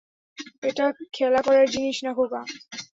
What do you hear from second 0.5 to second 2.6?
এটা খেলা করার জিনিস না, খোকা।